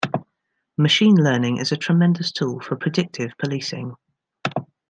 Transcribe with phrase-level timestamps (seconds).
[0.79, 3.93] Machine learning is a tremendous tool for predictive policing.